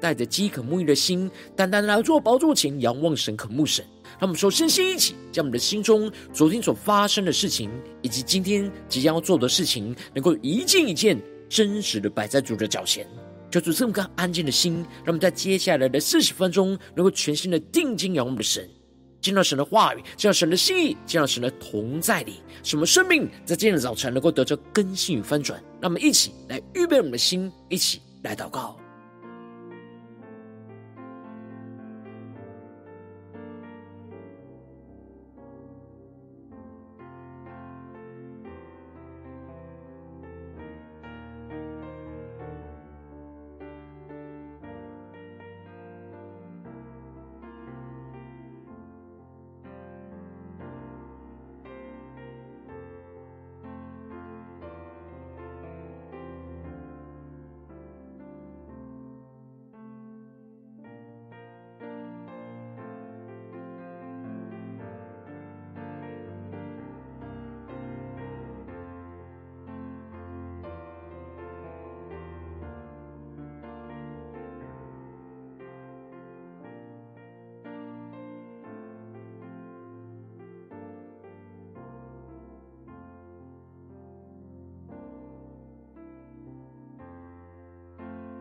[0.00, 3.84] 带着饥渴沐浴的心，单单来做宝座前仰望神、渴慕神。
[4.18, 7.70] 让我们首先先一起将我们的心中昨天所发生的事情，
[8.02, 13.06] 以及今天即将要做的事情，能够一件一件真实的摆在主的脚前。
[13.50, 18.68] 求主赐我们安静的心，让我们在接下来的四十分钟，能够全心的定睛仰望我们的神。
[19.20, 25.58] 见到神的话语，见到神的心意，见到神的同在里，使我们生命在今天的早晨能够得着更新与翻转。
[25.80, 28.78] 让我们一起来预备我们的心，一起来祷告。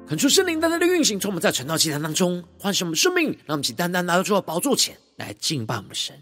[0.07, 6.15] 恳求圣灵单单的运行，从我们在晨祷祭坛当中唤醒我们生命，让我们一起单单来到主的宝座前来敬拜我们的神。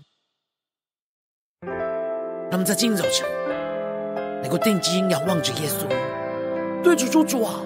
[1.62, 3.28] 让我们在今天早晨
[4.41, 5.85] 能够定睛仰望着耶稣，
[6.84, 7.62] 对主说：“主啊，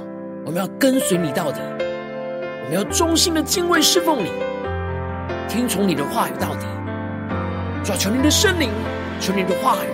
[0.45, 4.29] 我们要跟随你到底，我们要忠心的敬畏侍奉你，
[5.47, 6.65] 听从你的话语到底。”
[7.81, 8.69] 主啊，求你的圣灵，
[9.21, 9.87] 求你的话语，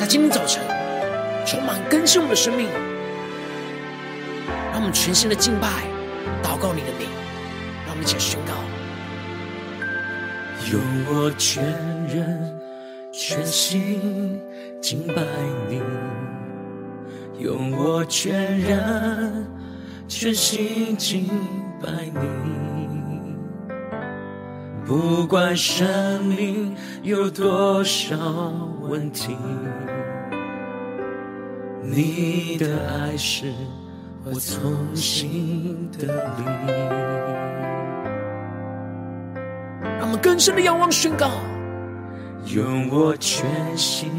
[0.00, 0.62] 在今天早晨
[1.46, 2.66] 充满更新我们的生命。
[4.74, 5.68] 让我们全心的敬拜、
[6.42, 7.08] 祷告你的名，
[7.86, 8.54] 让我们一起宣告：
[10.72, 11.62] 用我全
[12.08, 12.58] 人、
[13.12, 14.40] 全心
[14.82, 15.22] 敬拜
[15.70, 15.80] 你，
[17.38, 19.46] 用我全人、
[20.08, 21.28] 全心敬
[21.80, 22.18] 拜你。
[24.84, 26.74] 不管生命
[27.04, 28.16] 有多少
[28.80, 29.36] 问题，
[31.80, 33.52] 你的爱是。
[34.26, 36.44] 我从心的里，
[39.82, 41.28] 让我们更深的仰望宣告，
[42.46, 43.44] 用我全
[43.76, 44.10] 心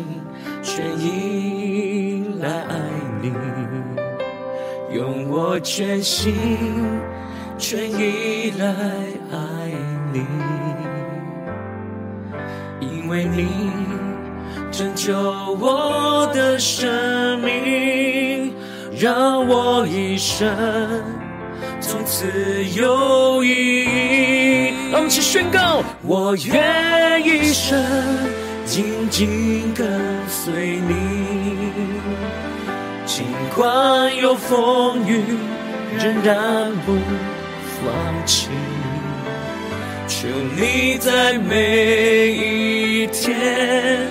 [0.62, 2.78] 全意来爱
[3.20, 3.34] 你，
[4.96, 6.36] 用我全心
[7.58, 8.68] 全意来
[9.32, 9.72] 爱
[10.14, 10.24] 你，
[12.80, 13.72] 因为你
[14.72, 18.05] 拯救我的生命。
[19.06, 20.50] 让我一生
[21.80, 22.26] 从此
[22.74, 24.74] 有意义。
[24.92, 27.80] 让我们一起宣告：我愿一生
[28.66, 29.88] 紧紧跟
[30.28, 31.70] 随你，
[33.06, 35.22] 尽管有风雨，
[36.00, 36.94] 仍然不
[37.78, 38.50] 放弃。
[40.08, 40.28] 求
[40.58, 44.08] 你在每一天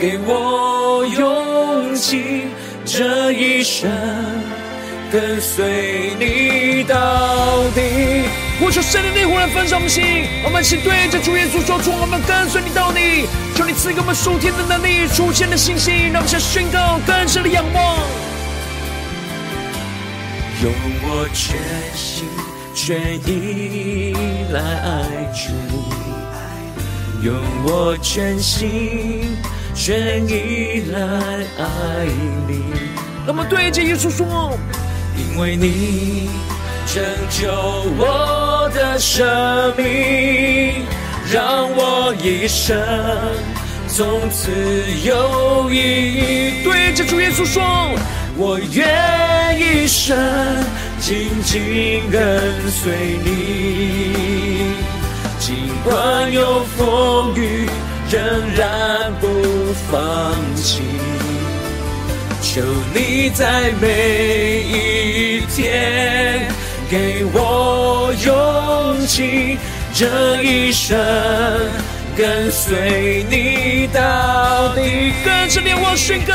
[0.00, 2.46] 给我勇气。
[2.84, 3.90] 这一生
[5.10, 8.24] 跟随你到底。
[8.60, 10.04] 我求圣灵的灵来焚烧我们心，
[10.44, 13.26] 我们一起对着主耶稣说出：我们跟随你到底。
[13.56, 17.98] 求你赐给我们属天的能力、出现的信心，让我们先宣告更深的仰望。
[20.62, 20.72] 用
[21.02, 21.56] 我全
[21.94, 22.28] 心
[22.74, 24.14] 全意
[24.52, 25.52] 来爱主，
[27.22, 27.34] 用
[27.64, 29.36] 我全心。
[29.74, 31.00] 全意来
[31.58, 32.06] 爱
[32.46, 32.62] 你，
[33.26, 34.56] 那么对着耶稣说，
[35.16, 36.30] 因为你
[36.86, 37.50] 拯救
[37.98, 40.86] 我的生命，
[41.30, 42.80] 让我一生
[43.88, 44.50] 从此
[45.04, 46.62] 有意义。
[46.64, 47.62] 对着主耶稣说，
[48.36, 50.16] 我愿一生
[51.00, 54.76] 紧紧跟随你，
[55.40, 57.68] 尽管有风雨。
[58.14, 58.22] 仍
[58.54, 59.26] 然不
[59.90, 60.82] 放弃，
[62.40, 62.62] 求
[62.94, 66.46] 你在每一天
[66.88, 69.58] 给我勇气。
[69.92, 70.96] 这一生
[72.16, 75.12] 跟随你到底。
[75.24, 76.32] 跟着连我宣告，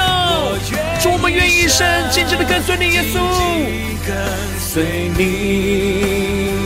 [1.02, 3.22] 主，我们愿意一生紧紧的跟随你，耶稣，
[4.06, 4.18] 跟
[4.60, 6.58] 随你，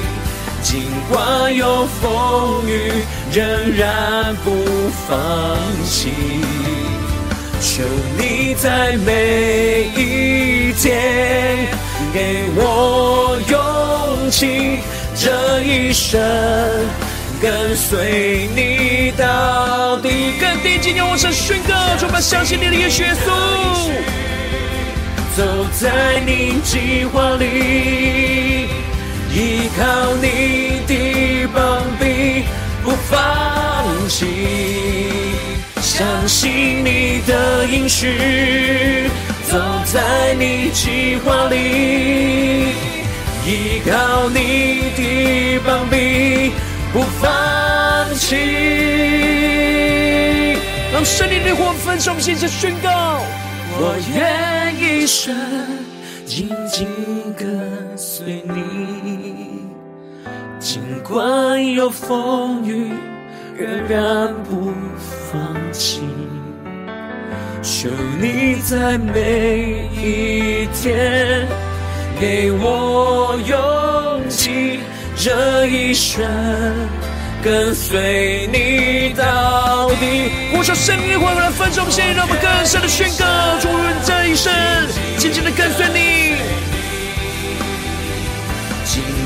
[0.64, 4.52] 尽管有风雨，仍然不
[5.08, 6.12] 放弃。
[7.60, 7.82] 求
[8.16, 11.68] 你在每一天
[12.14, 14.78] 给我勇气，
[15.16, 16.22] 这一生
[17.42, 20.34] 跟随你到底。
[20.40, 23.32] 跟定睛仰望神宣告，充满相信你的耶稣，
[25.36, 28.68] 走在你计划里，
[29.34, 32.44] 依靠你的膀臂，
[32.84, 34.26] 不放弃。
[35.82, 39.10] 相信你的应许，
[39.50, 42.74] 走在你计划里，
[43.46, 46.52] 依靠你的膀臂，
[46.94, 48.36] 不放弃。
[50.94, 53.22] 让圣灵的火焚烧，现在宣告：
[53.78, 55.36] 我愿一生
[56.26, 56.88] 紧紧
[57.38, 59.03] 跟随你，
[61.02, 62.92] 管有风雨，
[63.58, 64.72] 仍然不
[65.32, 65.42] 放
[65.72, 66.02] 弃，
[67.62, 71.48] 求你在每一天
[72.20, 74.80] 给我勇气，
[75.16, 76.24] 这一生
[77.44, 80.32] 跟随你到底。
[80.54, 83.26] 呼求圣灵，欢迎来分众，现在让我们更深的宣告：
[83.60, 83.68] 主，
[84.06, 84.52] 这一生
[85.18, 86.36] 紧紧的跟随你，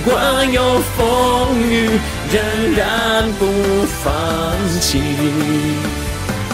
[0.08, 2.00] 管有风雨。
[2.30, 3.46] 仍然不
[4.04, 4.12] 放
[4.82, 5.00] 弃，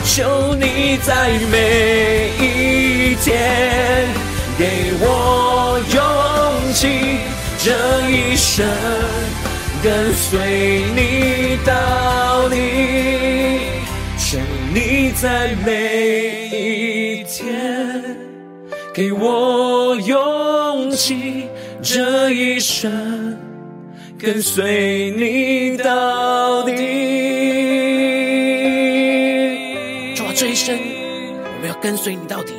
[0.06, 4.08] 求你在每一天
[4.56, 7.18] 给我勇气，
[7.58, 7.72] 这
[8.08, 8.64] 一生
[9.82, 12.56] 跟随你到底。
[14.20, 14.38] 求
[14.72, 18.16] 你在每一天
[18.94, 21.48] 给我勇气，
[21.82, 23.33] 这一生。
[24.24, 26.72] 跟随你到底。
[30.16, 32.54] 主啊，这一生我们要跟随你到底。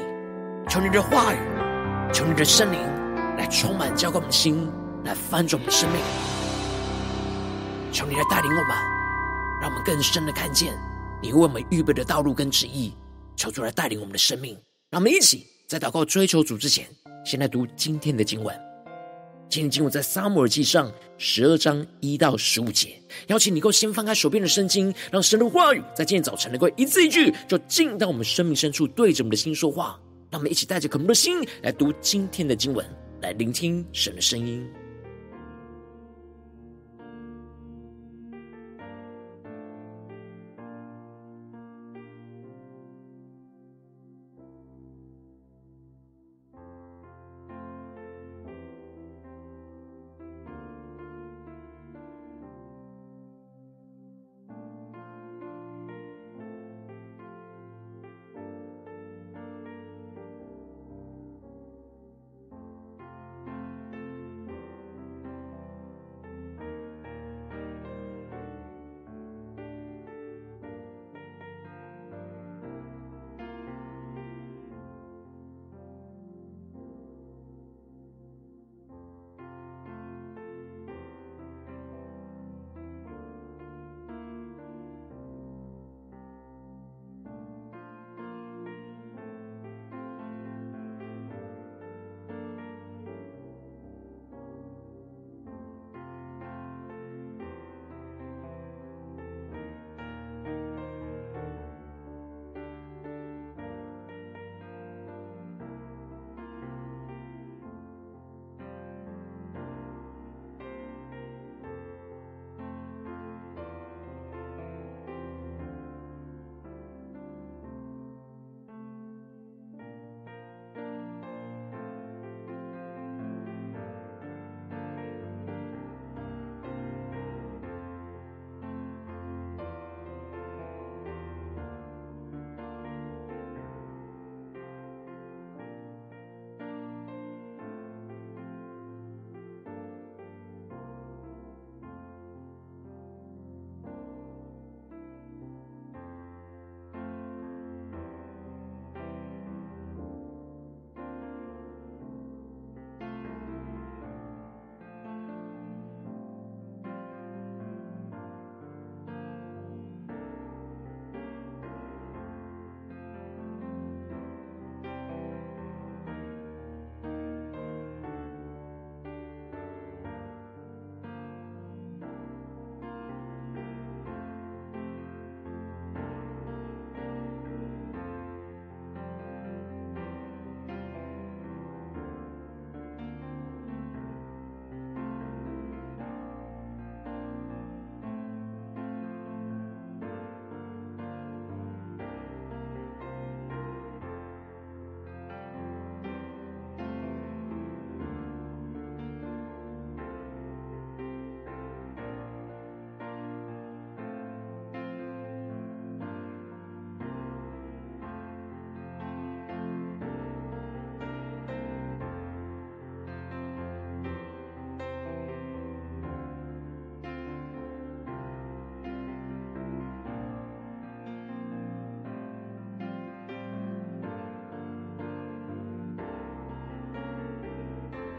[0.68, 1.38] 求你的话语，
[2.12, 2.78] 求你的圣灵
[3.38, 4.70] 来充满浇灌我们的心，
[5.04, 5.98] 来翻转我们的生命。
[7.90, 8.76] 求你来带领我们，
[9.62, 10.78] 让我们更深的看见
[11.22, 12.92] 你为我们预备的道路跟旨意。
[13.36, 14.54] 求主来带领我们的生命。
[14.90, 16.84] 让我们一起在祷告追求主之前，
[17.24, 18.54] 先来读今天的经文。
[19.54, 29.96] 今天经文在撒母耳记上十二章一到十五节，邀请你够先翻开手边的圣经，让神的话语在今天早晨能够一字一句，就进到我们生命深处，对着我们的心说话。
[30.28, 32.84] 让我们一起带着渴慕的心来读今天的经文，
[33.22, 34.68] 来聆听神的声音。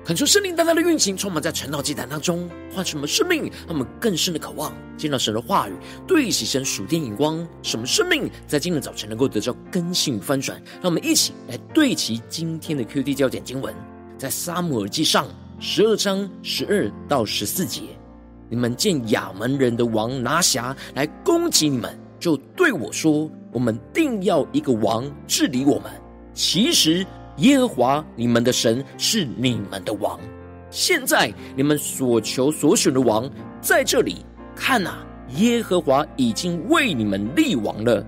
[0.05, 5.73] 恳求圣灵大大的运行，充满在晨祷祭坛当中，换什么生命，让我们更深的渴望见到神的话语，
[6.05, 7.43] 对齐神属天眼光。
[7.63, 10.61] 什么生命在今天早晨能够得到更新翻转？
[10.73, 13.73] 让我们一起来对齐今天的 QD 焦点经文，
[14.15, 15.25] 在撒母耳记上
[15.59, 17.81] 十二章十二到十四节。
[18.47, 25.91] 你们见亚门人的王拿辖来攻击你们，就对我说：“我们定要一个王治理我们。”
[26.35, 27.03] 其实。
[27.37, 30.17] 耶和华你们的神是你们的王，
[30.69, 34.25] 现在你们所求所选的王在这里。
[34.55, 38.05] 看哪，耶和华已经为你们立王了。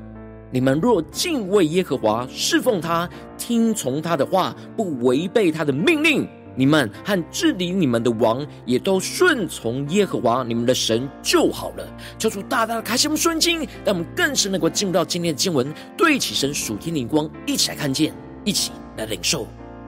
[0.49, 11.85] 你们若敬畏耶和华，侍奉他，听从他的话，不违背他的命令，你们和治理你们的王也都顺从耶和华你们的神就好了。
[12.17, 15.67] 求主大大的开心我们顺经，让我们更是能够进入到今天的经文，
[15.97, 18.13] 对起神属天的光，一起来看见，
[18.45, 18.71] 一起。
[18.97, 19.47] 来领受，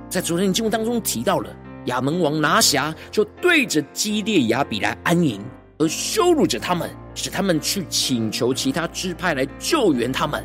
[0.10, 1.50] 在昨天的经文当中提到了
[1.86, 5.42] 亚扪王拿辖就对着基列雅比来安营，
[5.80, 10.44] 而羞辱着他们，使他们去请求其他支派来救援他们。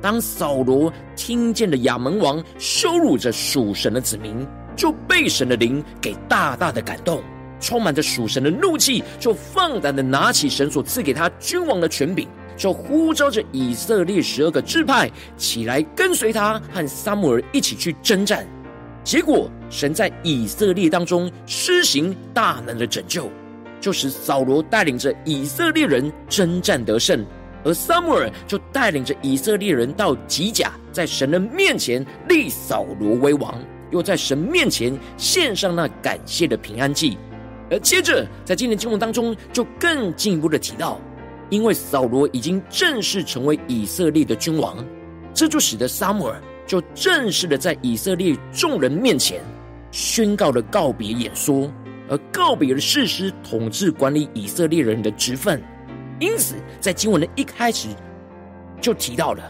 [0.00, 4.46] 当扫罗听见了亚扪王羞辱着属神的子民，
[4.76, 7.22] 就被神的灵给大大的感动，
[7.58, 12.28] 充满着属神的怒气，就放胆的拿起神所赐给他君王的权柄。
[12.56, 18.46] 就呼召着以色列十二个支派起来跟随他，和撒母耳一起去征战。
[19.04, 23.30] 结果，神在以色列当中施行大能的拯救，
[23.80, 27.24] 就使扫罗带领着以色列人征战得胜，
[27.62, 33.54] 而撒母耳就带领着以色列人到吉甲，在神的面前立扫罗为王，
[33.92, 37.16] 又在神面前献上那感谢的平安祭。
[37.70, 41.00] 而接着，在今天经文当中，就更进一步的提到。
[41.48, 44.84] 因为扫罗已经正式成为以色列的君王，
[45.32, 49.40] 这就使得撒母耳就正式的在以色列众人面前
[49.92, 51.70] 宣告了告别演说，
[52.08, 55.62] 而告别了士师统治管理以色列人的职分。
[56.18, 57.88] 因此，在经文的一开始
[58.80, 59.42] 就提到了，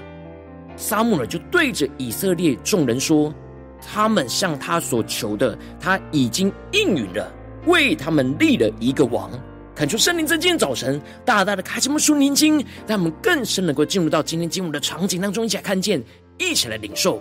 [0.76, 3.32] 撒母耳就对着以色列众人说
[3.80, 7.32] ：“他们向他所求的，他已经应允了，
[7.66, 9.30] 为他们立了一个王。”
[9.76, 16.02] 恳求圣灵在今天早晨大大的开启我们属灵经，让我们更深能够进入到今天经文的场景当中，一起来看见，
[16.38, 17.20] 一起来领受。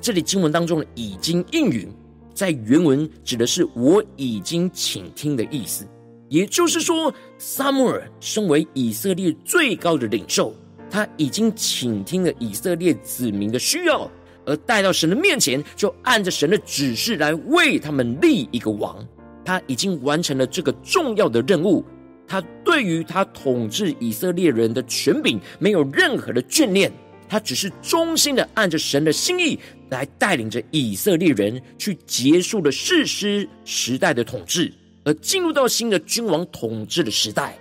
[0.00, 1.86] 这里经文当中的“已经应允”
[2.32, 5.86] 在原文指的是“我已经倾听”的意思。
[6.30, 10.50] 也就是说，撒母耳身为以色列最高的领袖，
[10.88, 14.10] 他已经倾听了以色列子民的需要，
[14.46, 19.06] 而带到神的面前，就按着神的指示来为他们立一个王。
[19.44, 21.84] 他已经完成了这个重要的任务，
[22.26, 26.92] 他对于他统治以色列人的权柄没有任何的眷恋，
[27.28, 29.58] 他只是忠心的按着神的心意
[29.90, 34.72] 来带领着以色列人去结束了士师时代的统治，
[35.04, 37.58] 而进入到新的君王统治的时代。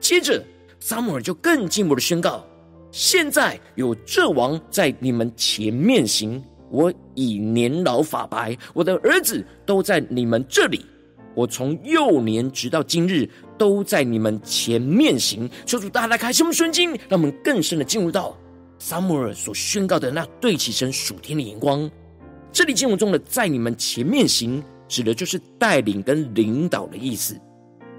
[0.00, 0.42] 接着，
[0.78, 2.46] 撒母耳就更进一步的宣告：
[2.92, 10.86] 现在有这王在你们前面行，我已年老发白，我的儿子都在你们这里。
[11.38, 15.48] 我从幼年直到今日，都在你们前面行。
[15.64, 18.36] 求主大大开启我们顺经，让我们更深的进入到
[18.80, 21.88] 撒母耳所宣告的那对齐神属天的眼光。
[22.50, 27.40] 这里经文中的在你们前面行，指的就是带领跟领导的意思。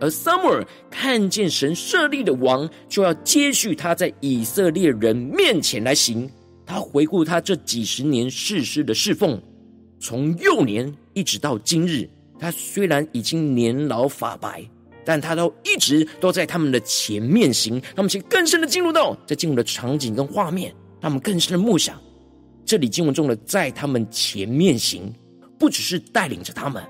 [0.01, 6.29] 而撒母耳看见神设立的王，就要接续他在以色列人面前来行。
[6.65, 9.41] 他回顾他这几十年士师的侍奉，
[9.98, 12.10] 从幼年一直到今日。
[12.39, 14.63] 他虽然已经年老发白，
[15.03, 17.74] 但他都一直都在他们的前面行。
[17.75, 22.00] 让我们请更深的进入到在进入的场景跟画面，让我们更深的默想。
[22.65, 25.13] 这里经文中的在他们前面行，
[25.58, 26.84] 不只是带领着他们，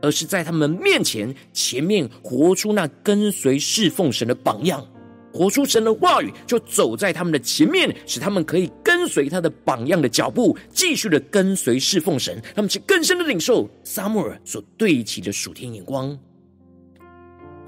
[0.00, 4.86] 而是在他们面前前面活出那跟随侍奉神的榜样。
[5.32, 12.40] 活出神的话语，就走在他们的前面，使他们可以跟随他的榜样的脚步，继续的跟随侍奉神。
[12.54, 16.18] 他们去更深的领受撒母耳所对齐的属天眼光。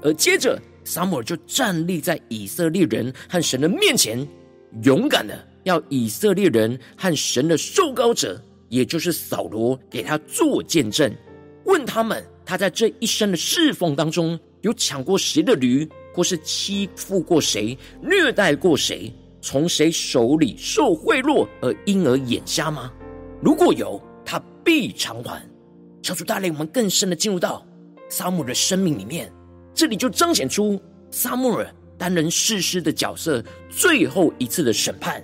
[0.01, 4.27] 而接着，撒母耳就站立在以色列人和神的面前，
[4.83, 11.13] 勇敢的要以色列人和神的受膏者，也就是扫罗，给他做见证，
[11.65, 15.87] 问他们：他在这一生的侍奉当中，有抢过谁的驴？
[16.13, 22.91] 或是欺负过谁，虐待过谁，从谁手里受贿赂而因而眼瞎吗？
[23.41, 25.41] 如果有，他必偿还。
[26.01, 27.65] 求主带领我们更深的进入到
[28.09, 29.31] 撒母耳的生命里面，
[29.73, 33.43] 这里就彰显出撒母耳担任士师的角色。
[33.69, 35.23] 最后一次的审判，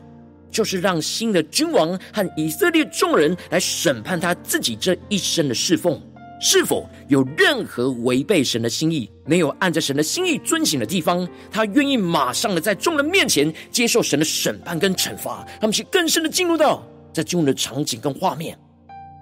[0.49, 6.01] 就是让新的君王和以色列众人来审判他自己这一生的侍奉。
[6.39, 18.57] 是否有任何违背神的心意、没有按着神的心意遵行的地方，他愿意马上的在众人面前接受神的审判跟惩罚，他们去更深的进入到在进入的场景跟画面。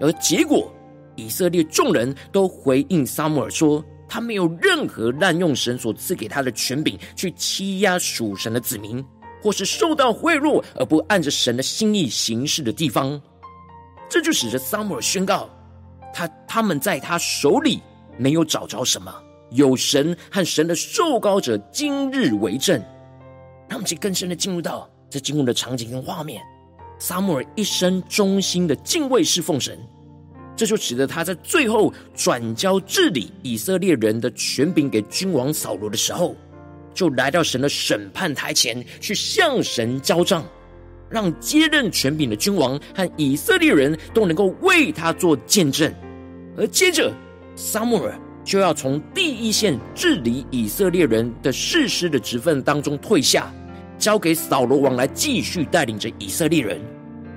[0.01, 0.69] 而结果，
[1.15, 9.03] 以色列众人都回应撒母耳说，他没有任何滥用神所赐给他的权柄去欺压属神的子民，
[9.41, 13.21] 或是受到贿赂而不按着神的心意行事的地方。
[14.09, 15.49] 这就使得撒母耳宣告。
[16.15, 17.81] 他他们在他手里
[18.17, 19.13] 没有找着什么，
[19.51, 22.81] 有神和神的受膏者今日为证。
[23.67, 26.41] 让我们去更深的进入到这经文的场景跟画面。
[26.99, 29.77] 撒母耳一生忠心的敬畏侍奉神，
[30.55, 36.33] 这就使得他在最后转交治理以色列人的权柄给君王扫罗的时候，
[36.93, 40.45] 就来到神的审判台前去向神交账。
[41.07, 45.93] 让接任权柄的君王和以色列人都能够为他做见证，
[46.57, 47.11] 而接着
[47.55, 53.51] 撒母耳就要从第一线治理以色列人的士师的职分当中退下，
[53.97, 56.79] 交给扫罗王来继续带领着以色列人，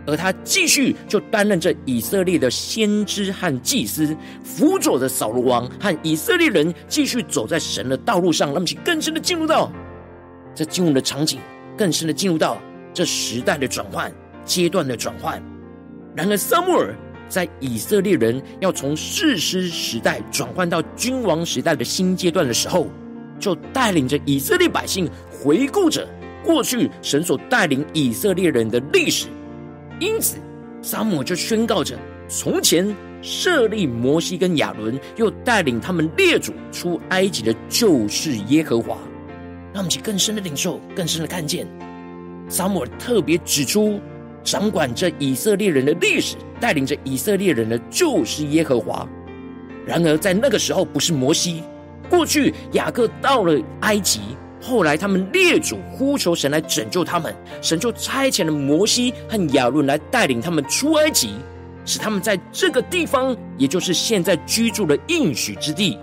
[0.07, 8.52] 而他继续就担任着以色列的先知和祭司，辅佐着扫罗王和以色列人继续走在神的道路上。
[8.52, 9.72] 那么，请更深的进入到
[10.54, 11.40] 这进入的场景，
[11.76, 12.59] 更深的进入到。
[12.94, 14.12] 这时代的转换，
[14.44, 15.40] 阶段的转换。
[16.16, 16.92] 然而，撒母耳
[17.29, 22.88] 在以色列人要从士师时代转换到君王时代的新阶段的时候，
[23.38, 26.09] 就带领着以色列百姓回顾着
[26.45, 29.27] 过去神所带领以色列人的历史。
[30.01, 30.37] 因此，
[30.81, 38.97] 撒母就宣告着：从前设立摩西跟亚伦，又带领他们列祖出埃及的，就是耶和华。
[39.75, 41.67] 让我们去更深的领受，更深的看见。
[42.49, 44.01] 撒母特别指出，
[44.43, 49.07] 掌管着以色列人的历史，带领着以色列人的就是耶和华。
[49.87, 51.62] 然而，在那个时候不是摩西。
[52.11, 54.21] 过去雅各到了埃及，
[54.62, 61.35] 后来他们列祖呼求神来拯救他们，神就差遣了摩西和亚伦来带领他们出埃及，
[61.85, 65.99] 使他们在这个地方，也就是现在居住的应许之地。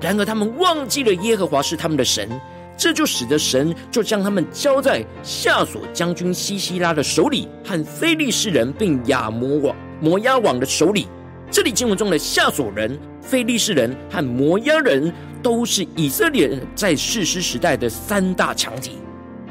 [0.00, 2.28] 然而，他们忘记了耶和华是他们的神。
[2.76, 11.06] 这就使得神就将他们交在夏索将军西西拉的手里，和非利士人并亚摩王摩押王的手里。
[11.50, 18.92] 这里经文中的夏琐人、非利士人和摩押人，都是以色列人在士师时代的三大强敌。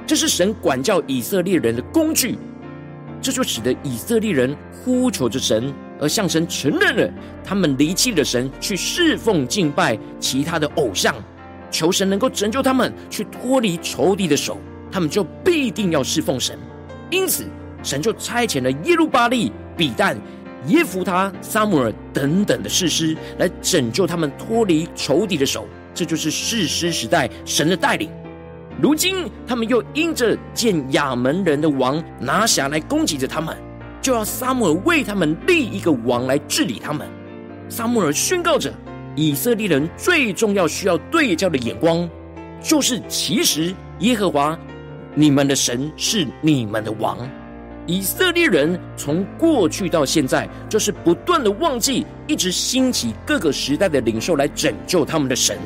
[0.08, 2.38] 这是神管教以色列人的工具。
[3.22, 11.14] 这就使得以色列人呼求着神，而向神承认了他们离弃了神，去侍奉敬拜其他的偶像。
[11.70, 14.58] 求神能够拯救他们，去脱离仇敌的手，
[14.90, 16.58] 他们就必定要侍奉神。
[17.12, 17.44] 因此，
[17.84, 20.18] 神就差遣了耶路巴利、比但、
[20.68, 25.68] 耶弗他、撒母耳等等的士师来拯救他们脱离仇敌的手。
[25.94, 28.10] 这就是士师时代神的带领。
[28.82, 33.58] 如今，他们又因着见亚门人的王拿辖来攻击着他们，
[34.02, 37.08] 就要撒母耳为他们立一个王来治理他们。
[37.68, 38.74] 撒母耳宣告着。
[39.16, 42.10] 以色列人最重要需要对焦的眼光，
[42.62, 44.58] 就是其实耶和华
[45.14, 47.18] 你们的神是你们的王。
[47.90, 55.58] 以色列人从过去到现在，就是不断的忘记，一直兴起各个时代的领袖来拯救他们的神。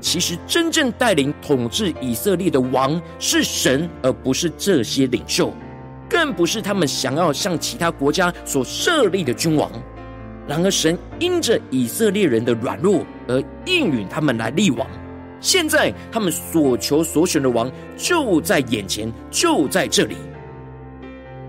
[0.00, 5.54] 其实真正带领统治以色列的王是神，而不是这些领袖，
[6.10, 9.70] 更不是他们想要向其他国家所设立的君王。
[10.48, 14.84] 然而，神因着以色列人的软弱而应允他们来立王。
[15.40, 20.16] 现在，他们所求所选的王就在眼前，就在这里。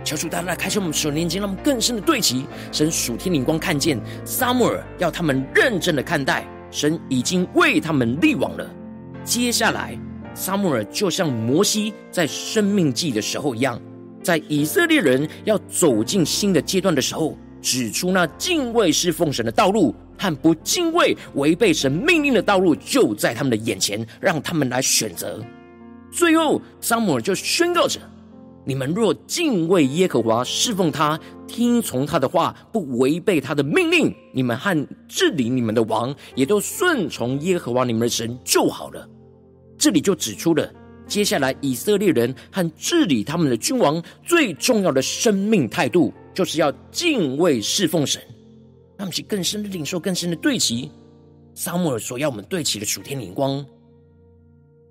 [0.08, 8.66] 求主大大开启我们属灵眼睛，让我们更深的对齐神属天灵光，看见撒母耳要他们认真的看待，神已经为他们立王了。
[9.26, 10.00] 接下来，
[10.34, 13.78] 撒母耳就像摩西在生命记的时候一样，
[14.24, 17.38] 在以色列人要走进新的阶段的时候。
[17.60, 25.44] 指出那敬畏侍奉神的道路和不敬畏违背神命令的道路就在他们的眼前，让他们来选择。
[26.12, 28.00] 最后，撒母耳就宣告着
[28.68, 39.08] ：“你们若敬畏耶和华，侍奉他，听从他的话，不违背他的命令，你们和治理你们的王也都顺从耶和华你们的神就好了。”
[39.80, 40.70] 这里就指出了
[41.08, 46.14] 接下来以色列人和治理他们的君王最重要的生命态度。
[46.34, 48.22] 就是要敬畏侍奉神，
[48.96, 50.92] 让我们是更深的领受、更深的对齐
[51.56, 53.66] 撒母耳所要我们对齐的属天灵光。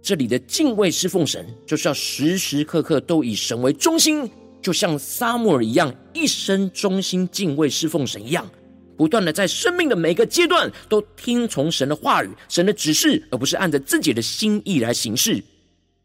[0.07, 4.31] 这里的敬畏侍奉神，就是要时时刻刻都以神为中心，
[4.63, 8.49] 就像撒母耳一样，一生忠心敬畏侍奉神一样，
[8.97, 15.43] 不断的在生命的每个阶段都听从神的话语、神的指示，而不是按着自己的心意来行事。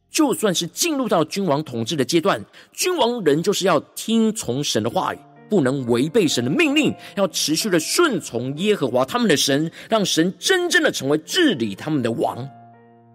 [0.10, 12.50] 就算是进入到君王统治的阶段，君王仍旧是要听从神的话语，不能违背神的命令，要持续的顺从耶和华他们的神，让神真正的成为治理他们的王。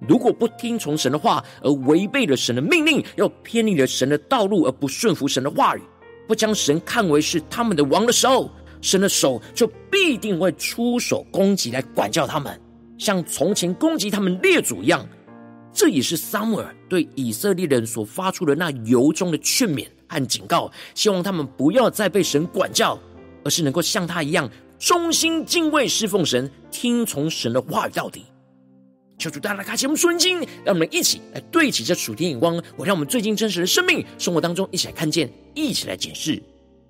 [0.07, 5.83] 如果不听从神的话，而违背了神的命令，要偏离了神的道路，而不顺服神的话语，
[6.29, 8.51] 不将神看为是他们的王的时候，
[8.83, 12.61] 神的手就必定会出手攻击来管教他们，
[12.99, 15.07] 像从前攻击他们列祖一样。
[15.73, 22.99] 这也是撒母耳对以色列人所发出的那由衷的劝勉和警告，希望他们不要再被神管教，
[23.45, 28.25] 而是能够像他一样忠心敬畏侍奉神，听从神的话语到底。
[29.19, 36.43] 求主大大开启我们属灵经，让我们一起来对齐这属天眼光，我让我们最近真实的生命生活当中一起来看见，一起来检视。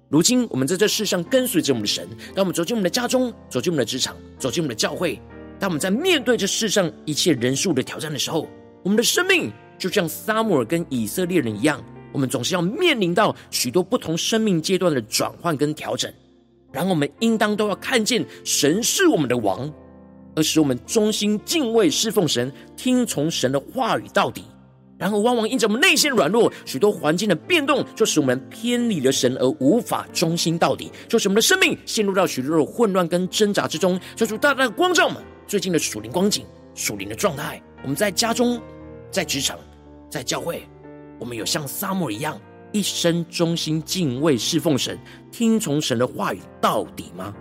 [0.08, 5.20] 如今我们在这世上跟随着我们的神，当我们走进我们的家中，走进我们的职场，走进我们的教会，
[5.58, 8.48] 当我们在面对这世上一切人数的挑战的时候，
[8.82, 16.12] 我们的生命就像撒母耳跟以色列人一样，我们总是要面临到许多不同生命阶段的转换跟调整。
[16.72, 19.72] 然后我们应当都要看见神是我们的王，
[20.36, 24.44] 而使我们忠心敬畏侍奉神，听从神的话语到底。
[24.98, 34.00] 然后，往往因着我们内心软弱，许多环境的变动，就使我们偏离了神，而无法忠心到底，就使我们的生命陷入到许多的混乱跟挣扎之中。
[34.14, 37.62] 求主大大的光照我们最近的属灵光景、属灵的状态。
[37.82, 38.58] 我们在家中、
[39.10, 39.58] 在职场、
[40.08, 40.66] 在教会，
[41.18, 42.40] 我们有像撒母耳一样，
[42.72, 44.98] 一生忠心敬畏侍奉神，
[45.30, 47.34] 听从神的话语到底吗？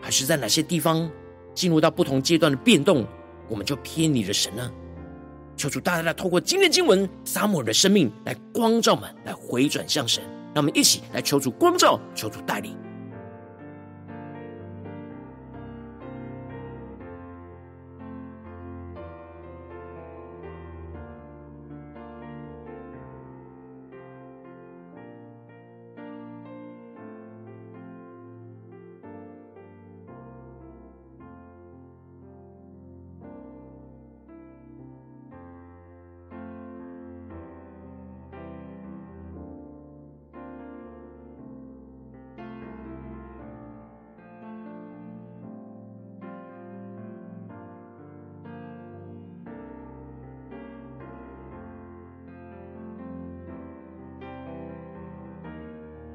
[0.00, 1.10] 还是在哪些地方
[1.54, 3.06] 进入到不同阶段的变动，
[3.48, 4.70] 我们就偏离了神呢？
[5.56, 10.22] 求主大大的透过今天经文，撒母耳的生命来光照们，来回转向神。
[10.54, 12.76] 让我们一起来求主光照，求主带领。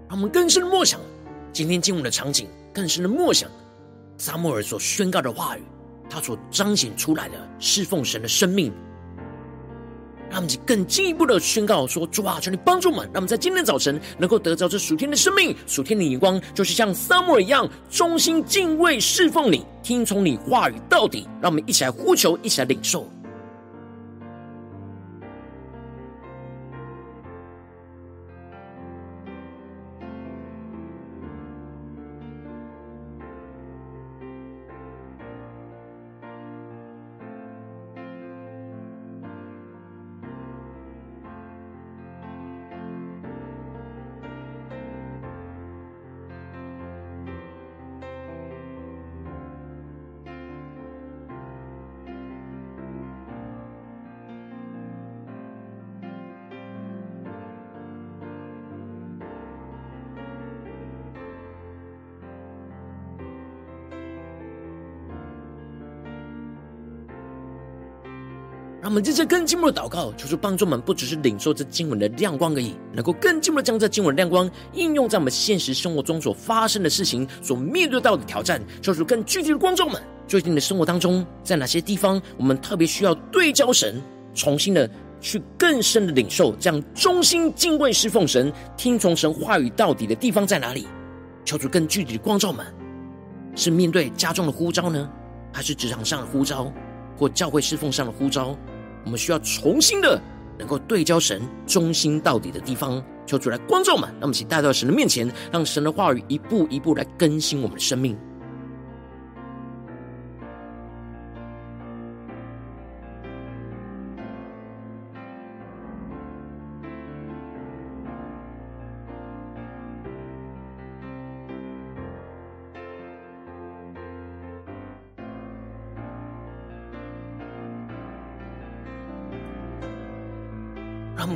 [0.10, 1.00] 让我们更深的默想
[1.54, 3.48] 今天经文的场景，更深的默想
[4.18, 5.62] 撒母耳所宣告的话语，
[6.10, 8.74] 他所彰显出来的侍奉神的生命。
[10.32, 23.08] 让我们更进一步的宣告说：“主啊，求你帮助我们，让我们在今天早晨能够得着这属天的生命、属天的眼光，就是像撒母耳一样，忠心敬畏侍奉你，听从你话语到底。”让我们一起来呼求，一起来领受。
[69.00, 78.62] 们在这更进一步的祷告，求主帮助我们，不只是领受这经文的亮光而已，能够更进一步的将这经文的亮光应用在我们现实生活中所发生的事情、所面对到的挑战。
[78.82, 84.02] 求主更具体的光照们，最近的生活当中，在哪些地方我们特别需要对焦神，
[84.34, 84.90] 重新的
[85.22, 90.86] 去更深的领受，这样忠心敬畏侍奉神、听从神话语到底的地方在哪里？
[91.46, 92.66] 求主更具体的光照们，
[93.56, 95.10] 是面对家中的呼召呢，
[95.54, 96.70] 还是职场上的呼召，
[97.18, 98.58] 或教会侍奉上的呼召？
[99.04, 100.22] 我们需要重新的
[100.58, 108.18] 能够对焦神忠心到底的地方，求主来观众们，那么，请带到神的面前，让神的话语一步一步来更新我们的生命。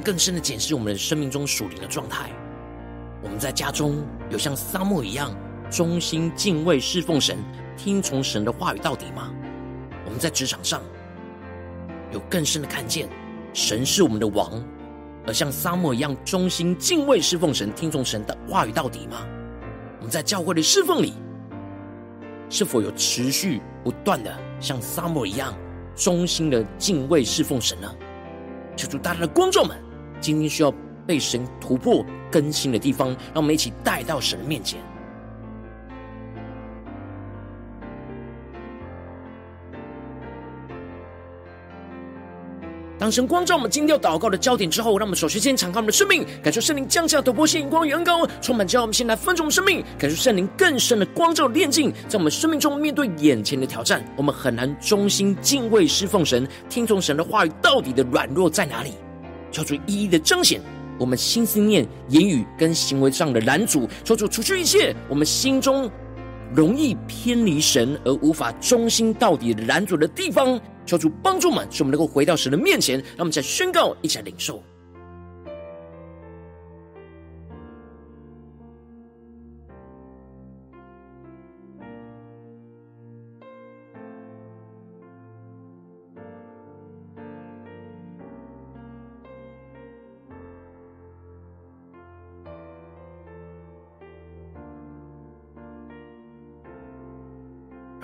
[0.03, 2.29] 更深的检视我们的生命中属灵的状态。
[3.21, 5.33] 我们在家中有像撒母一样
[5.71, 7.37] 忠心敬畏侍奉神，
[7.77, 9.33] 听从神的话语到底吗？
[10.05, 10.81] 我们在职场上
[12.11, 13.07] 有更深的看见，
[13.53, 14.61] 神是我们的王，
[15.25, 19.25] 而像撒母一样忠心敬畏侍奉神，听从神的话语到底吗？
[19.99, 21.13] 我们在教会的侍奉里，
[22.49, 25.53] 是否有持续不断的像撒母一样
[25.95, 27.89] 忠心的敬畏侍奉神呢？
[28.75, 29.77] 求主大大的观众们，
[30.23, 30.73] 今天需要
[31.05, 34.79] 被神突破更新的地方，让我们一起带到神的面前。
[42.97, 58.93] 当神光照我们今天要祷告的焦点之后，让我们首先先敞开我们的生命，感受圣灵降下突破性光与恩膏，充满之后，我们先来分盛生命，感受圣灵更深的光照炼净，在我们生命中面对眼前的挑战，我们很难忠心敬畏侍奉神，听从神的话语到底的软弱在哪里？
[59.53, 60.59] 求主一一的彰显
[60.97, 65.89] 我们心思念、言语跟行为上的拦阻，求主除去一切我们心中
[66.53, 70.59] 容易偏离神而无法忠心到底的拦阻的地方。
[70.85, 74.61] 求主帮助们，使我们能够回到神的面前，让我们再宣告，一起来领受。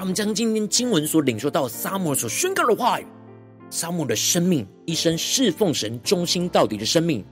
[0.10, 3.06] 们将今天经文所领受到撒母耳所宣告的话语，
[3.70, 7.24] 撒母耳的生命，一生侍奉神、忠心到底的生命，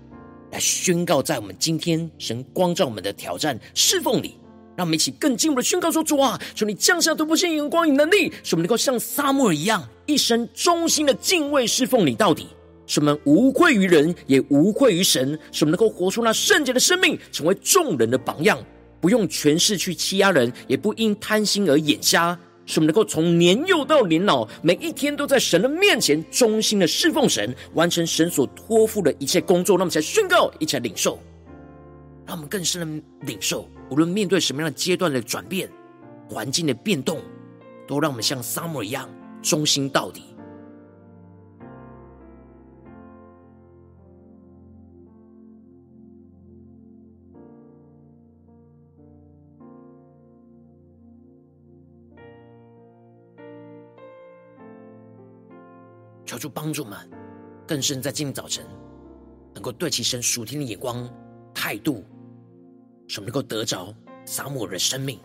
[0.51, 4.35] 来宣告在我们今天神光照我们的挑战侍奉里，
[4.75, 12.45] 让我们一起更进一步的宣告说：主啊，求你降下突破性眼光与能力，使我们能够像撒母耳一样，一生忠心的敬畏侍奉你到底，
[12.85, 18.63] 使我们无愧于人，也无愧于神，使我们能够活出那圣洁的生命，成为众人的榜样，
[19.01, 22.37] 不用权势去欺压人，也不因贪心而眼瞎。
[22.67, 29.75] 使我们能够从年幼到年老，每一天都在神的面前忠心的侍奉神，完成神所托付的一切工作。
[29.77, 31.17] 那么，才宣告，一起来领受，
[32.25, 33.67] 让我们更深的领受。
[33.89, 35.67] 无论面对什么样的阶段的转变、
[36.29, 37.19] 环境的变动，
[37.87, 39.09] 都让我们像撒母耳一样
[39.41, 40.23] 忠心到底。
[56.37, 56.97] 主帮助们，
[57.67, 58.65] 更深在今天早晨，
[59.53, 61.09] 能够对其神属天的眼光、
[61.53, 62.05] 态度，
[63.07, 63.93] 使我们能够得着
[64.25, 65.19] 撒母耳的生命。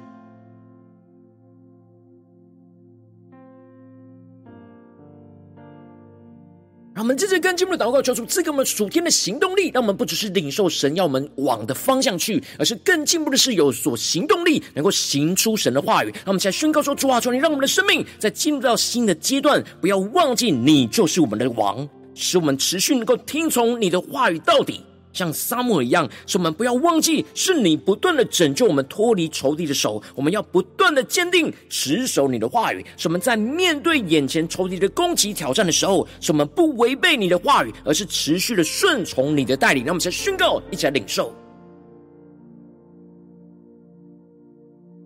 [7.03, 16.12] 我们接着跟进步的祷告，求主赐给我们属天的行动力，让我们不只是领受神要我们往的方向去，而是更进步的是有所行动力，能够行出神的话语。
[16.19, 24.81] 让我们现在宣告说：主啊，求你让我们的生命在进入到新的阶段，不要忘记你就是我们的王，使我们持续能够听从你的话语到底。
[25.12, 30.03] 像撒母一样，使我们不要忘记，是你不断的拯救我们脱离仇敌的手。
[30.14, 39.85] 我们要不断的坚定持守你的话语，使我们在面对眼前仇敌的攻击挑战的时候，使我们不违背你的话语，而是持续的顺从你的带领。
[39.85, 41.35] 让我们先宣告，一起来领受，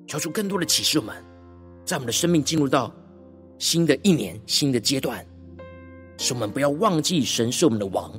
[0.06, 1.16] 求出更多的启示，我们
[1.84, 2.94] 在我们的生命进入到
[3.58, 5.24] 新的一年、新的阶段，
[6.18, 8.12] 使我们不要忘记神是我们的王。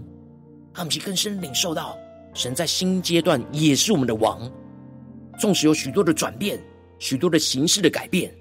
[0.77, 1.97] 让我们去更深领受到，
[2.35, 4.47] 神在新阶段也是我们的王。
[5.39, 6.63] 纵使有许多的转变，
[6.99, 8.31] 许多的形式的改变，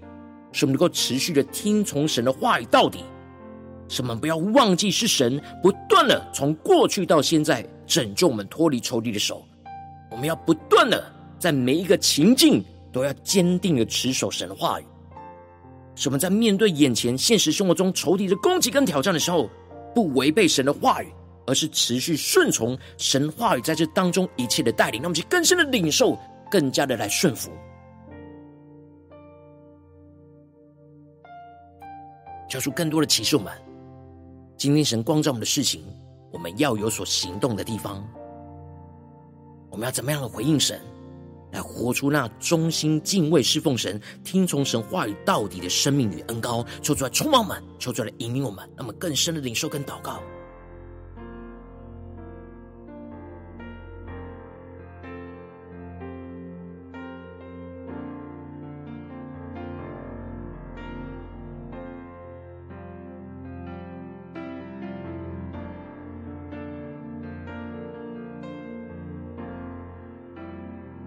[0.52, 2.98] 使我们能够持续的听从神的话语到底。
[3.88, 9.42] 使我们不要忘记是神不断的从过去到现在拯救我们脱离仇敌的手。
[10.10, 14.84] 我们要不断的在每一个情境都要坚定的持守神的话语。
[15.94, 19.48] 使我们在面对眼前现实生活中仇敌的攻击跟挑战的时候，
[19.94, 21.10] 不违背神的话语。
[21.46, 26.18] 而是持续顺从神话语在这当中一切的带领，让我们去更深的领受，
[26.50, 27.50] 更加的来顺服。
[32.48, 33.52] 交出更多的启示们，
[34.56, 35.82] 今天神光照我们的事情，
[36.32, 38.06] 我们要有所行动的地方。
[39.68, 40.80] 我们要怎么样的回应神，
[41.52, 46.64] 来活出那忠心敬畏侍奉神、听从神话语到底的生命与恩膏？
[46.80, 50.22] 求出来充满我们，求出来引领我们，那么更深的领受跟祷告。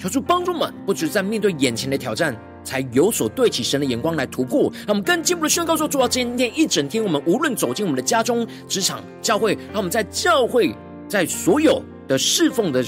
[0.09, 4.63] 求主帮助们，不只是在面对眼前的挑战，才有所对起神的眼光来突破。
[4.87, 10.75] 让我们更进一步的宣告说：主啊，今天一整天，我们无论走进我们的家中、职场、教会，让我们在教会，
[11.07, 12.83] 在所有的侍奉的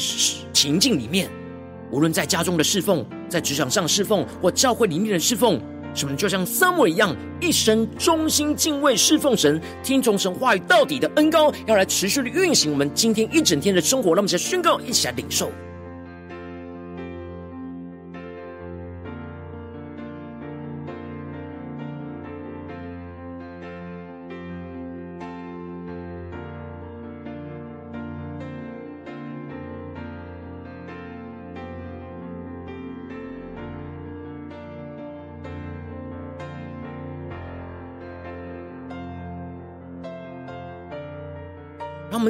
[0.52, 1.30] 情境里面，
[1.92, 5.62] 无论在家中的侍奉，在职场上侍奉，或教会里面的侍奉，
[5.94, 14.10] 使我们就像撒母一样，一生忠心敬畏侍奉神，听从神话语到底的恩膏，要来持续的运行我们今天一整天的生活。
[14.10, 15.52] 让我们先宣告，一起来领受。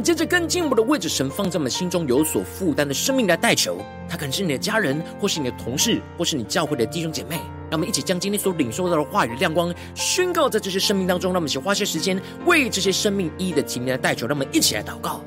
[0.02, 3.78] 接着更进一步的位置神放在我们心中有所负担的生命来代求，
[4.10, 7.40] 他可能是你的家人，或是你的同事，或是你教会的弟兄姐妹。
[7.70, 11.32] 让我们一起将今天所领受到的话语亮光宣告在这些生命当中。
[11.32, 14.28] 让我们一起花些时间为这些生命一一的提名来代求。
[14.28, 15.22] 让我们一起来祷告。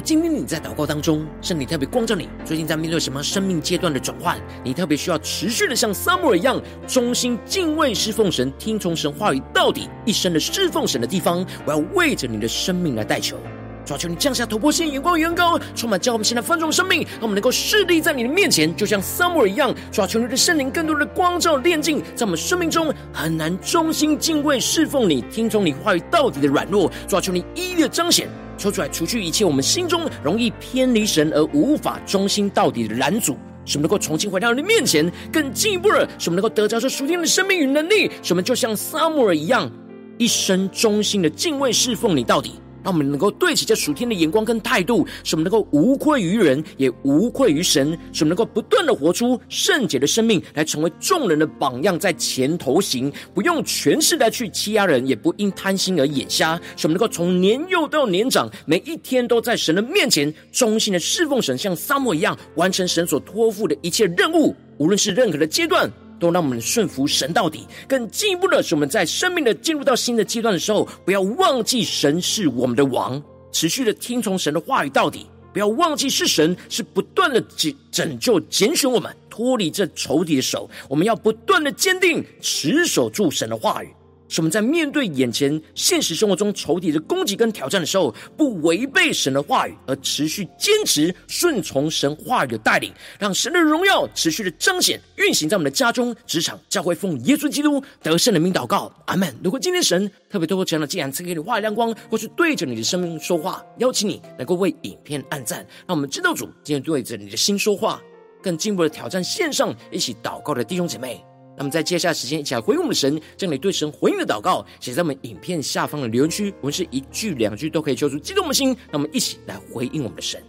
[0.00, 4.38] 今天你在祷告当中，圣灵特别光照你，最近在面对什么生命阶段的转换？
[4.62, 13.36] 你特别需要持续的像撒母耳一样，忠心敬畏侍奉神，听从神话语到底，一生的侍奉神的地方，我要为着你的生命来代求。
[13.84, 19.74] 主啊，求你降下突破性眼光，远高，充满叫我们现在丰盛生命，让我们能够侍立在你的面前，就像撒母耳一样。
[19.90, 26.90] 主啊，求你的圣灵更多的光照炼净，在我们生命中很难忠心敬畏侍奉你，听从你话语到底的软弱。
[27.06, 28.28] 主啊，求你一一的彰显。
[28.58, 39.70] 抽出来，除去一切我们心中容易偏离神而无法忠心到底的拦阻，使我们能够重新回到你面前，更进一步的，使我们能够得着这属天的生命与能力，使我们就像撒母耳一样，
[40.18, 42.54] 一生忠心的敬畏侍奉你到底。
[42.88, 65.92] 让我们能够对齐这属天的眼光跟态度，使我们能够无愧于人，也无愧于神，使我们能够不断的活出圣洁的生命，来成为众人的榜样，在前头行，不用权势来去欺压人，也不因贪心而眼瞎，使我们能够从年幼到年长，每一天都在神的面前忠心的侍奉神，像撒母一样，完成神所托付的一切任务，无论是任何的阶段。
[66.18, 83.88] 都让我们顺服神到底，更进一步的是，我们在生命的进入到新的阶段的时候，不要忘记神是我们的王，持续的听从神的话语到底，不要忘记是神是不断的拯拯救、拣选我们脱离这仇敌的手，我们要不断的坚定持守住神的话语。
[84.28, 99.34] 使我们在面对眼前现实生活中仇敌的攻击跟挑战的时候，不违背神的话语，而持续坚持顺从神话语的带领，让神的荣耀持续的彰显运行在我们的家中、职场、教会，奉耶稣基督得胜的名祷告，阿门。
[99.42, 108.00] 如果今天神特别透过这样的经文赐给你话语亮光，或是对着你的生命说话，邀请你能够为影片按赞，让我们知道主今天对着你的心说话，
[108.42, 111.24] 更进一步的挑战线上一起祷告的弟兄姐妹。
[111.58, 118.74] 那么在接下来时间，一起来回应我们的神，将你对神回应的祷告写在我们影片下方的留言区，我们是一句两句都可以揪出激动的心。
[118.92, 120.40] 那么一起来回应我们的神。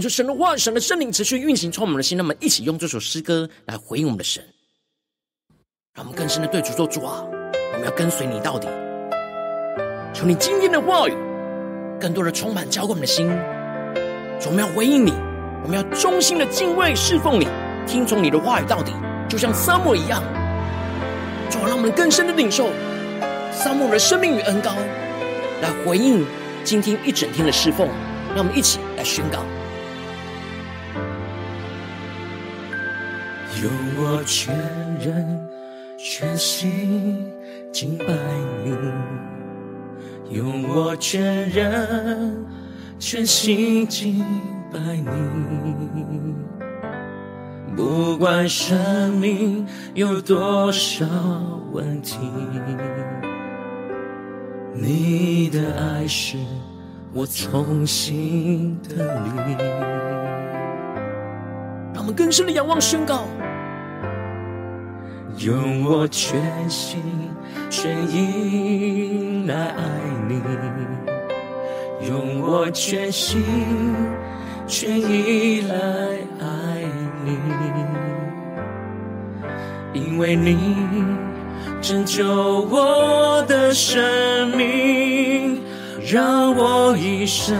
[0.00, 2.16] 求神的话，神的圣灵持续运行，充满我们的心。
[2.16, 4.42] 那么，一起用这首诗歌来回应我们的神，
[5.94, 7.24] 让我们更深的对主说：主啊，
[7.72, 8.68] 我们要跟随你到底。
[10.14, 11.14] 求你今天的话语，
[12.00, 13.28] 更多的充满浇灌我们的心，
[14.46, 15.12] 我们要回应你，
[15.62, 17.48] 我们要忠心的敬畏侍奉你，
[17.86, 18.92] 听从你的话语到底，
[19.28, 20.22] 就像撒母一样。
[21.50, 22.70] 主，让我们更深的领受
[23.52, 24.74] 撒母的生命与恩膏，
[25.60, 26.24] 来回应
[26.64, 27.88] 今天一整天的侍奉。
[28.32, 29.44] 让我们一起来宣告。
[33.62, 34.56] 用我全
[34.98, 35.48] 人
[35.98, 37.30] 全心
[37.70, 38.06] 敬拜
[38.64, 38.74] 你，
[40.34, 42.42] 用我全人
[42.98, 44.24] 全心敬
[44.72, 45.04] 拜你，
[47.76, 51.04] 不管生命有多少
[51.70, 52.16] 问题，
[54.72, 56.38] 你的爱是
[57.12, 59.04] 我从心的
[59.46, 59.54] 力。
[61.92, 63.24] 让我们更深的仰望宣告。
[65.40, 66.38] 用我全
[66.68, 67.00] 心
[67.70, 69.82] 全意来爱
[70.28, 70.38] 你，
[72.06, 73.42] 用我全心
[74.66, 75.74] 全意来
[76.40, 76.84] 爱
[77.24, 77.38] 你，
[79.94, 80.58] 因为你
[81.80, 82.26] 拯救
[82.70, 85.62] 我的生命，
[86.06, 87.56] 让我一生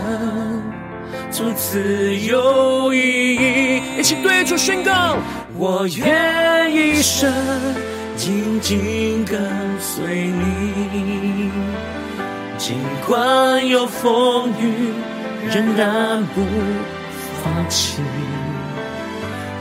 [1.31, 3.81] 从此有意义。
[3.97, 5.17] 一起对主宣告。
[5.63, 7.31] 我愿一生
[8.15, 9.39] 紧紧跟
[9.79, 11.51] 随你，
[12.57, 14.91] 尽管有风雨，
[15.53, 16.41] 仍然不
[17.43, 18.01] 放弃。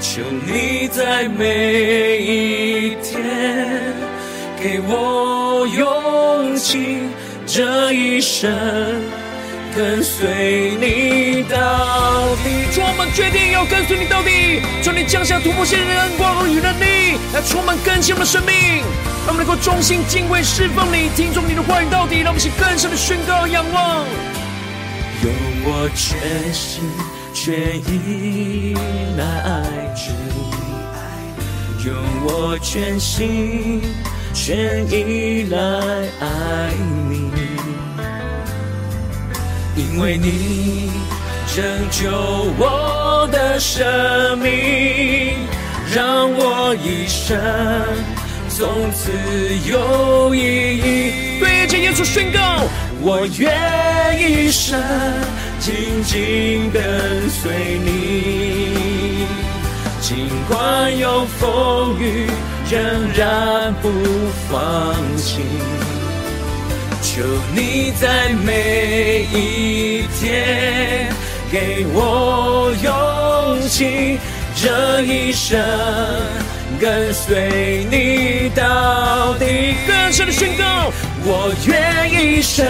[0.00, 3.22] 求你在每一天
[4.58, 7.00] 给我勇气，
[7.44, 8.50] 这一生。
[9.74, 11.56] 跟随你到
[12.42, 14.60] 底，主，我们决定要跟随你到底。
[14.82, 18.82] 求你降下突破性的眼光与能力，来充满更新我们的生命，
[19.26, 22.20] 让我们能够忠心敬畏侍奉你，听从你的话语到底。
[22.20, 24.04] 让我们一起更深的宣告仰望。
[25.22, 25.32] 用
[25.64, 26.82] 我全心
[27.32, 28.74] 全意
[29.16, 30.10] 来爱主，
[31.86, 31.94] 用
[32.24, 33.80] 我全心
[34.34, 35.58] 全意来
[36.20, 36.72] 爱
[37.08, 37.49] 你。
[39.80, 40.90] 因为你
[41.54, 42.10] 拯救
[42.58, 45.38] 我的生命，
[45.94, 47.38] 让我一生
[48.50, 49.10] 从此
[49.70, 51.40] 有意义。
[51.40, 52.62] 对着耶稣宣告，
[53.00, 54.78] 我愿一生
[55.58, 55.74] 紧
[56.04, 56.82] 紧跟
[57.30, 59.24] 随你，
[60.02, 62.26] 尽管有风雨，
[62.70, 62.78] 仍
[63.16, 63.88] 然不
[64.50, 65.40] 放弃。
[67.12, 67.24] 求
[67.56, 71.12] 你在每一天
[71.50, 74.20] 给我勇气，
[74.54, 75.58] 这一生
[76.78, 79.74] 跟随你到底。
[79.88, 80.92] 更深的宣告，
[81.24, 82.64] 我愿一生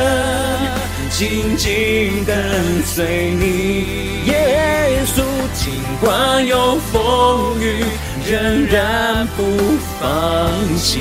[1.10, 5.20] 紧紧跟随你，耶稣。
[5.52, 5.70] 尽
[6.00, 7.84] 管有风雨，
[8.26, 9.42] 仍然不
[10.00, 11.00] 放弃。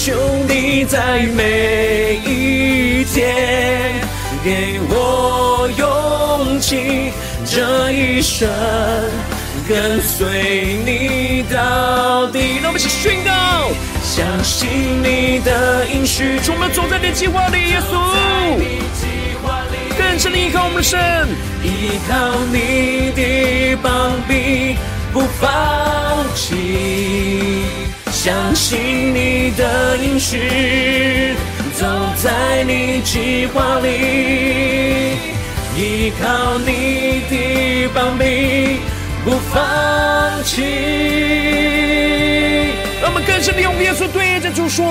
[0.00, 0.14] 求
[0.48, 3.92] 你在每一天
[4.44, 7.10] 给我勇气，
[7.44, 8.48] 这一生
[9.68, 12.60] 跟随你到底。
[12.62, 13.32] 让我们一起宣告，
[14.04, 14.68] 相信
[15.02, 17.90] 你的应许，我们走在你计划里，耶稣。
[19.98, 21.28] 更深的依靠我们的神，
[21.64, 22.14] 依靠
[22.52, 24.76] 你的膀臂，
[25.12, 27.67] 不放弃。
[28.28, 31.34] 相信你的应许，
[31.72, 31.86] 走
[32.22, 35.16] 在你计划里，
[35.74, 38.80] 依靠你的膀臂，
[39.24, 40.62] 不放弃。
[43.00, 44.84] 让我们更深的用耶稣对着主说：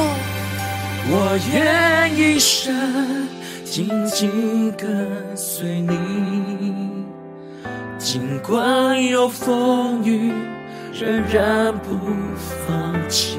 [1.08, 2.74] 我愿一生
[3.64, 7.06] 紧紧跟随你，
[8.00, 10.34] 尽管有风雨。
[11.00, 11.96] 仍然不
[12.66, 13.38] 放弃，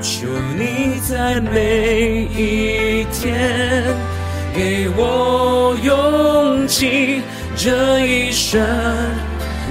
[0.00, 0.26] 求
[0.56, 3.84] 你在每一天
[4.54, 7.22] 给我勇气，
[7.56, 8.64] 这一生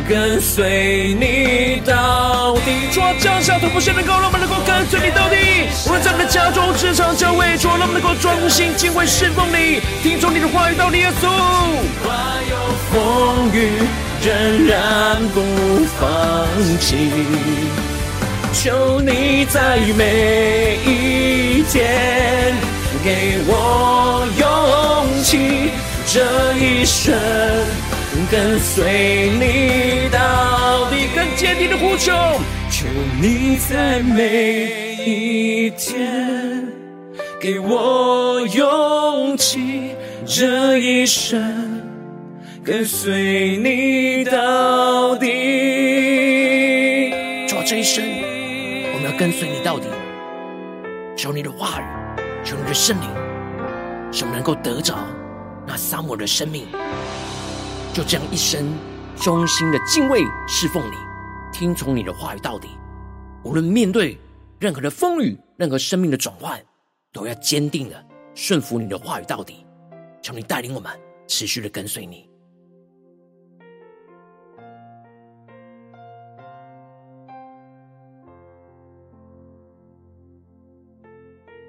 [0.08, 2.72] 跟随你到底。
[2.92, 5.36] 主啊，降下突破性的能够让我们能够跟随你到底。
[5.88, 10.98] 无论在你的家中、职场、教会，主啊，让我们能够专心敬畏侍奉你，听从你的话语到底。
[11.00, 11.30] 耶稣，
[12.06, 12.56] 万有
[12.92, 13.70] 风雨。
[14.26, 14.34] 仍
[14.66, 15.42] 然不
[16.00, 16.48] 放
[16.80, 16.96] 弃，
[18.56, 22.56] 求你在每一天
[23.04, 25.70] 给我勇气，
[26.08, 26.22] 这
[26.58, 27.14] 一生
[28.32, 30.96] 跟随你到底。
[31.14, 32.12] 更坚定的呼求，
[32.72, 32.86] 求
[33.22, 36.66] 你在每一天
[37.40, 39.92] 给我勇气，
[40.26, 41.84] 这一生。
[42.64, 45.28] 跟随你到底。
[47.48, 48.04] 主啊，这一生
[49.18, 49.88] 跟随你到底，
[51.16, 51.86] 求你的话语，
[52.44, 53.10] 求你的圣灵，
[54.12, 54.94] 使我们能够得着
[55.66, 56.68] 那撒母的生命，
[57.94, 58.74] 就这样一生
[59.16, 60.98] 忠心的敬畏侍奉你，
[61.54, 62.68] 听从你的话语到底。
[63.46, 64.18] 无论面对
[64.60, 66.62] 任何的风雨，任何生命的转换，
[67.14, 69.66] 都要坚定的顺服你的话语到底。
[70.22, 70.92] 求你带领我们
[71.26, 72.30] 持续的跟随你。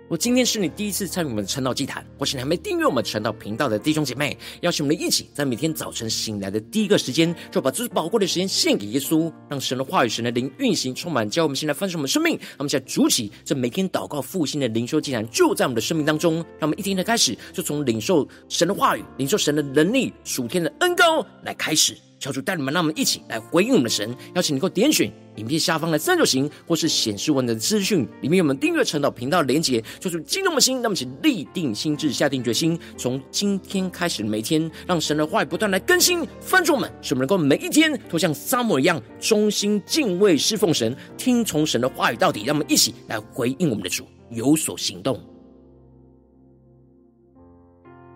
[0.08, 12.34] 我今天是你第一次参与我们的晨祷祭坛，或是你还没订阅我们晨祷频道的弟兄姐妹，邀请我们一起在每天早晨醒来的第一个时间，就把最宝贵的时间献给耶稣，让神的话语、神的灵运行充满，教我们现在翻盛我们生命。
[12.34, 16.36] 让我们现在主起这每天祷告复兴的灵修祭坛，就在我们的生命当中。
[16.36, 21.96] 让我们一天的开始，就从领受神的话语、领受神的能力、属天的恩膏来开始。
[22.18, 24.14] 求主带你们，让我们一起来回应我们的神。
[24.34, 29.82] 邀请你能够点选影片下方的三角形，或是显示文的资讯里面有我们订阅晨祷频道的连结。
[30.00, 42.44] 求主激动的心，让我们一起立定心智，下定决心，从今天开始每天，让神的话语不断来更新翻转我们，使我们能够每一天都像撒母一样，忠心敬畏侍奉神，听从神的话语到底。
[42.44, 45.20] 让我们一起来回应我们的主，有所行动。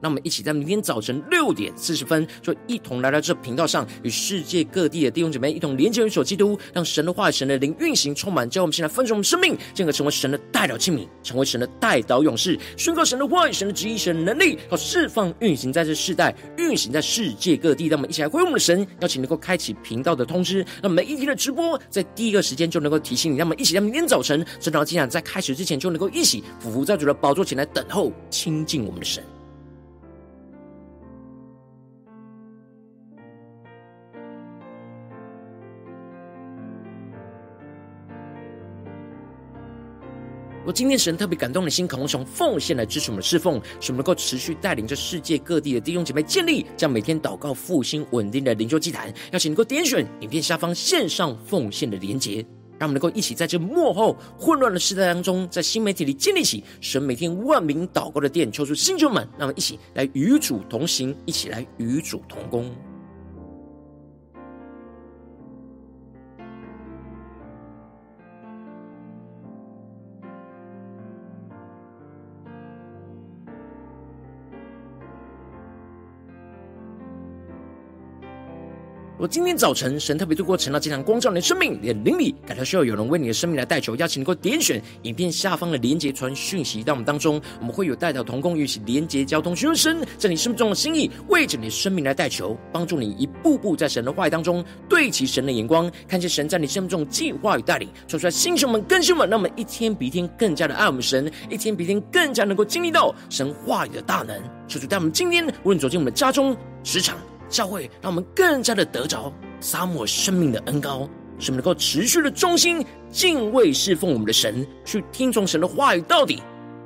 [0.00, 17.88] 那我们一起在明天早晨六点四十分，就一同来到这频道上，与世界各地的弟兄姐妹一同连接、元首基督，让神的话、神的灵运行充满，叫我们现在分盛我们生命，进而成为神的代表器皿，成为神的代祷勇士，宣告神的话语、神的旨意、神的能力，好释放运行在这世代，运行在世界各地。
[17.88, 23.36] 让我们一起来回应我们的神，邀请能够开启频道的通知，让每一天的直播在第一个时间就能够提醒你。
[23.36, 29.24] 让我们一起在明天早晨，晨祷祭坛在开始之前，就能够一起俯伏在主的宝座前来等候亲近我们的神。
[40.68, 49.10] 我今天神特别感动的心，渴望从奉献来支持我们的侍奉，使我们能够持续带领着世界各地的弟兄姐妹建立这样每天祷告复兴稳定的灵修祭坛。
[49.32, 52.44] 邀请能够点选影片下方线上奉献的连结，
[52.78, 62.70] 让我们能够一起在这幕后混乱的时代当中，在新媒体里建立起神每天万名祷告的殿，求出新球们，让我们一起来与主同行，一起来与主同工。
[79.20, 104.40] 我今天早晨，神特别透过晨祷祭坛光照你的生命，你的灵里感到需要有人为你的生命来代求，邀请你能够点选影片下方的连结传讯息到我们当中，我们会有代祷同工与其连结交通，寻求神在你生命中的心意，为着你的生命来代求，帮助你一步步在神的话语当中对齐神的眼光，看见神在你生命中的计划与带领，说出来新兄们、更新们，让我们一天比一天更加的爱我们神，一天比一天更加能够经历到神话语的大能。
[104.68, 107.18] 求主带我们今天无论走进我们的家中、职场。
[107.48, 116.42] 教会让我们更加的得着撒母生命的恩膏，使我们能够持续的忠心敬畏侍奉我们的神，去听从神的话语到底。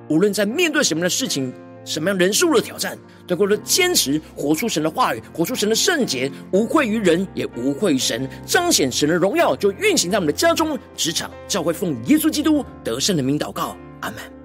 [0.08, 1.52] 无论在面对什么样的事情、
[1.84, 14.41] 什么样人事物的挑战，都够了坚持活出神的话语，活出神的圣洁，无愧于人，也无愧于神，彰显神的荣耀，就运行在我们的家中、职场、教会，奉耶稣基督得胜的名祷告，阿门。